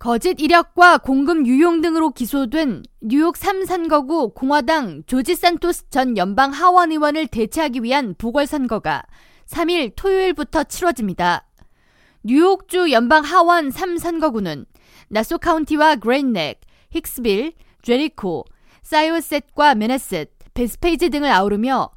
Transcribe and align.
거짓 0.00 0.40
이력과 0.40 0.96
공금 0.96 1.46
유용 1.46 1.82
등으로 1.82 2.08
기소된 2.08 2.84
뉴욕 3.02 3.34
3선거구 3.34 4.34
공화당 4.34 5.02
조지 5.04 5.34
산토스 5.34 5.90
전 5.90 6.16
연방 6.16 6.52
하원 6.52 6.90
의원을 6.90 7.26
대체하기 7.26 7.82
위한 7.82 8.14
보궐선거가 8.16 9.02
3일 9.46 9.92
토요일부터 9.96 10.64
치러집니다. 10.64 11.46
뉴욕주 12.22 12.92
연방 12.92 13.24
하원 13.24 13.68
3선거구는 13.68 14.64
나소 15.08 15.36
카운티와 15.36 15.96
그레잇넥, 15.96 16.62
힉스빌, 16.94 17.52
제리코, 17.82 18.46
사이오셋과 18.82 19.74
메네셋, 19.74 20.30
베스페이지 20.54 21.10
등을 21.10 21.30
아우르며 21.30 21.90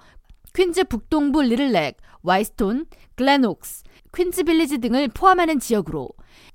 퀸즈 0.53 0.83
북동부 0.89 1.41
리틀넥, 1.41 1.95
화이트스톤, 2.21 2.85
글렌옥스, 3.15 3.83
퀸즈 4.13 4.43
빌리지 4.43 4.79
등을 4.79 5.07
포함하는 5.07 5.59
지역으로 5.59 6.09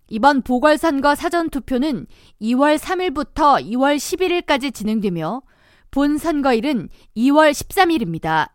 이번 0.09 0.43
보궐선거 0.43 1.15
사전투표는 1.15 2.07
2월 2.41 2.79
3일부터 2.79 3.63
2월 3.63 3.97
11일까지 3.97 4.73
진행되며 4.73 5.43
본 5.91 6.19
선거일은 6.19 6.89
2월 7.17 7.51
13일입니다. 7.51 8.51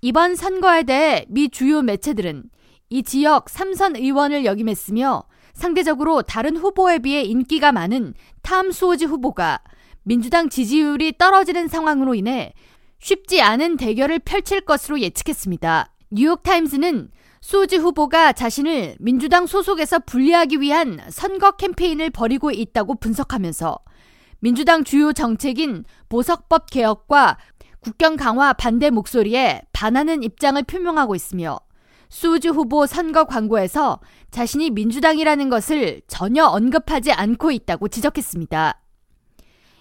이번 0.00 0.34
선거에 0.34 0.82
대해 0.82 1.26
미 1.28 1.48
주요 1.48 1.82
매체들은 1.82 2.44
이 2.90 3.02
지역 3.02 3.46
3선 3.46 3.96
의원을 3.96 4.44
역임했으며 4.44 5.24
상대적으로 5.52 6.22
다른 6.22 6.56
후보에 6.56 6.98
비해 6.98 7.22
인기가 7.22 7.72
많은 7.72 8.14
탐 8.42 8.70
수오지 8.70 9.04
후보가 9.04 9.60
민주당 10.02 10.48
지지율이 10.48 11.16
떨어지는 11.18 11.68
상황으로 11.68 12.14
인해 12.14 12.52
쉽지 13.00 13.40
않은 13.40 13.76
대결을 13.76 14.18
펼칠 14.20 14.62
것으로 14.62 15.00
예측했습니다. 15.00 15.92
뉴욕타임스는 16.10 17.10
수지 17.44 17.76
후보가 17.76 18.32
자신을 18.32 18.96
민주당 18.98 19.46
소속에서 19.46 19.98
분리하기 19.98 20.62
위한 20.62 20.98
선거 21.10 21.50
캠페인을 21.50 22.08
벌이고 22.08 22.50
있다고 22.50 22.94
분석하면서 22.94 23.80
민주당 24.38 24.82
주요 24.82 25.12
정책인 25.12 25.84
보석법 26.08 26.70
개혁과 26.70 27.36
국경 27.80 28.16
강화 28.16 28.54
반대 28.54 28.88
목소리에 28.88 29.60
반하는 29.74 30.22
입장을 30.22 30.62
표명하고 30.62 31.14
있으며 31.14 31.58
수지 32.08 32.48
후보 32.48 32.86
선거 32.86 33.24
광고에서 33.24 34.00
자신이 34.30 34.70
민주당이라는 34.70 35.50
것을 35.50 36.00
전혀 36.08 36.46
언급하지 36.46 37.12
않고 37.12 37.50
있다고 37.50 37.88
지적했습니다. 37.88 38.80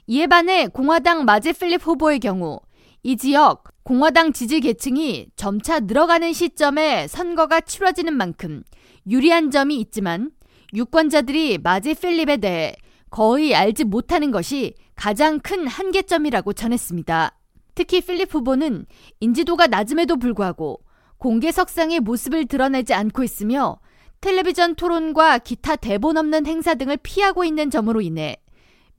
이에 0.08 0.28
반해 0.28 0.68
공화당 0.68 1.24
마제 1.24 1.54
필립 1.54 1.88
후보의 1.88 2.20
경우 2.20 2.60
이 3.06 3.18
지역 3.18 3.66
공화당 3.84 4.32
지지 4.32 4.62
계층이 4.62 5.28
점차 5.36 5.82
늘어가는 5.82 6.32
시점에 6.32 7.08
선거가 7.08 7.60
치러지는 7.60 8.14
만큼 8.14 8.64
유리한 9.10 9.52
점이 9.52 9.76
있지만 9.82 10.32
유권자들이 10.74 11.58
마지 11.58 11.96
필립에 11.96 12.38
대해 12.38 12.74
거의 13.10 13.54
알지 13.54 13.84
못하는 13.84 14.32
것이 14.32 14.74
가장 14.96 15.40
큰 15.40 15.68
한계점이라고 15.68 16.54
전했습니다. 16.54 17.38
특히 17.76 18.00
필립 18.00 18.34
후보는 18.34 18.86
인지도가 19.20 19.68
낮음에도 19.68 20.16
불구하고 20.16 20.80
공개 21.18 21.52
석상의 21.52 22.00
모습을 22.00 22.46
드러내지 22.46 22.94
않고 22.94 23.26
있으며 23.26 23.80
텔레비전 24.22 24.76
토론과 24.76 25.40
기타 25.40 25.76
대본 25.76 26.16
없는 26.16 26.46
행사 26.46 26.76
등을 26.76 26.96
피하고 27.04 27.44
있는 27.44 27.70
점으로 27.70 28.00
인해 28.00 28.38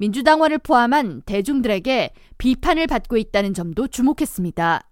민주당원을 0.04 0.58
포함한 0.58 1.22
대중들에게 1.24 2.10
비판을 2.36 2.86
받고 2.86 3.16
있다는 3.16 3.54
점도 3.54 3.88
주목했습니다. 3.88 4.82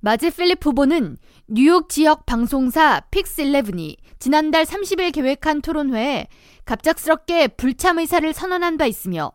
마지 0.00 0.30
필립 0.30 0.66
후보는 0.66 1.16
뉴욕 1.48 1.88
지역 1.88 2.26
방송사 2.26 3.00
픽스11이 3.10 3.96
지난달 4.18 4.64
30일 4.64 5.14
계획한 5.14 5.62
토론회에 5.62 6.26
갑작스럽게 6.66 7.48
불참 7.48 7.98
의사를 7.98 8.30
선언한 8.32 8.76
바 8.76 8.84
있으며 8.84 9.32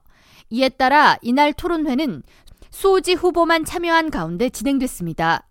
이에 0.52 0.70
따라 0.70 1.18
이날 1.24 1.52
토론회는 1.52 2.22
수오지 2.70 3.16
후보만 3.16 3.66
참여한 3.66 4.12
가운데 4.12 4.50
진행됐습니다. 4.50 5.48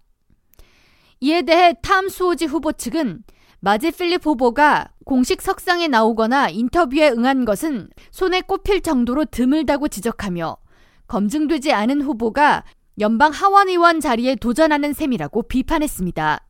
이에 1.21 1.43
대해 1.43 1.75
탐 1.83 2.09
수오지 2.09 2.45
후보 2.45 2.73
측은 2.73 3.25
마지 3.67 3.91
필립 3.91 4.25
후보가 4.25 4.93
공식 5.05 5.43
석상에 5.43 5.89
나오거나 5.89 6.51
인터뷰에 6.51 7.09
응한 7.11 7.45
것은 7.45 7.89
손에 8.13 8.43
꼽힐 8.43 8.81
정도로 8.81 9.25
드물다고 9.25 9.89
지적하며 9.89 10.57
검증되지 11.09 11.73
않은 11.73 12.01
후보가 12.01 12.63
연방 13.01 13.33
하원의원 13.33 13.99
자리에 13.99 14.37
도전하는 14.37 14.93
셈이라고 14.93 15.43
비판했습니다. 15.49 16.47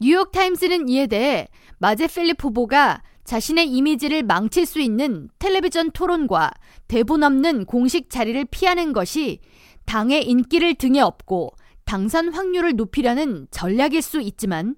뉴욕타임스는 0.00 0.88
이에 0.88 1.06
대해 1.06 1.48
마제 1.76 2.06
필립 2.06 2.42
후보가 2.42 3.02
자신의 3.24 3.68
이미지를 3.68 4.22
망칠 4.22 4.64
수 4.64 4.80
있는 4.80 5.28
텔레비전 5.38 5.90
토론과 5.90 6.50
대본 6.88 7.22
없는 7.22 7.66
공식 7.66 8.08
자리를 8.08 8.42
피하는 8.46 8.94
것이 8.94 9.40
당의 9.84 10.26
인기를 10.26 10.76
등에 10.76 11.00
업고 11.00 11.52
당선 11.84 12.32
확률을 12.32 12.74
높이려는 12.74 13.48
전략일 13.50 14.00
수 14.00 14.22
있지만 14.22 14.76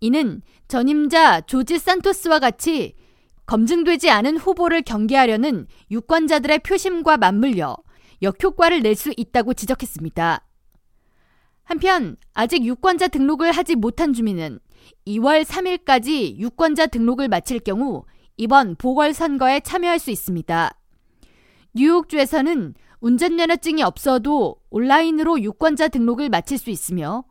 이는 0.00 0.42
전임자 0.68 1.40
조지 1.42 1.78
산토스와 1.78 2.38
같이 2.38 2.94
검증되지 3.46 4.10
않은 4.10 4.36
후보를 4.36 4.82
경계하려는 4.82 5.66
유권자들의 5.90 6.60
표심과 6.60 7.16
맞물려 7.16 7.76
역효과를 8.22 8.82
낼 8.82 8.94
수 8.96 9.12
있다고 9.16 9.54
지적했습니다. 9.54 10.44
한편 11.64 12.16
아직 12.32 12.64
유권자 12.64 13.08
등록을 13.08 13.52
하지 13.52 13.74
못한 13.76 14.12
주민은 14.12 14.58
2월 15.06 15.44
3일까지 15.44 16.36
유권자 16.38 16.86
등록을 16.86 17.28
마칠 17.28 17.60
경우 17.60 18.04
이번 18.36 18.76
보궐선거에 18.76 19.60
참여할 19.60 19.98
수 19.98 20.10
있습니다. 20.10 20.70
뉴욕주에서는 21.74 22.74
운전면허증이 23.00 23.82
없어도 23.82 24.56
온라인으로 24.70 25.42
유권자 25.42 25.88
등록을 25.88 26.28
마칠 26.28 26.58
수 26.58 26.70
있으며 26.70 27.24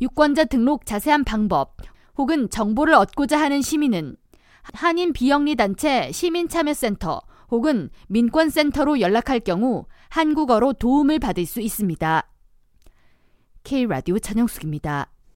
유권자 0.00 0.44
등록 0.44 0.86
자세한 0.86 1.24
방법, 1.24 1.76
혹은 2.18 2.50
정보를 2.50 2.94
얻고자 2.94 3.40
하는 3.40 3.62
시민은 3.62 4.16
한인 4.74 5.12
비영리 5.12 5.54
단체 5.56 6.12
시민참여센터 6.12 7.22
혹은 7.50 7.88
민권센터로 8.08 9.00
연락할 9.00 9.40
경우 9.40 9.86
한국어로 10.10 10.74
도움을 10.74 11.20
받을 11.20 11.46
수 11.46 11.60
있습니다. 11.60 12.28
K라디오 13.62 14.18
천영숙입니다. 14.18 15.10